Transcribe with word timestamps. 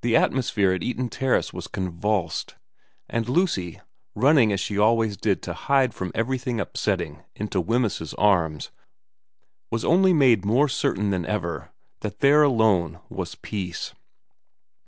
The 0.00 0.16
atmosphere 0.16 0.72
at 0.72 0.82
Eaton 0.82 1.10
Terrace 1.10 1.52
was 1.52 1.68
convulsed; 1.68 2.54
and 3.06 3.28
Lucy, 3.28 3.82
running 4.14 4.50
as 4.50 4.60
she 4.60 4.78
always 4.78 5.18
did 5.18 5.42
to 5.42 5.52
hide 5.52 5.92
from 5.92 6.10
everything 6.14 6.58
upsetting 6.58 7.22
into 7.34 7.60
Wemyss's 7.60 8.14
arms, 8.14 8.70
was 9.70 9.84
only 9.84 10.14
made 10.14 10.46
more 10.46 10.70
certain 10.70 11.10
than 11.10 11.26
ever 11.26 11.70
that 12.00 12.20
there 12.20 12.42
alone 12.42 12.98
was 13.10 13.34
peace. 13.34 13.92